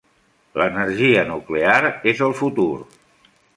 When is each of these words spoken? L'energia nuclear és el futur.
L'energia 0.61 1.27
nuclear 1.33 1.77
és 2.15 2.25
el 2.31 2.35
futur. 2.43 2.69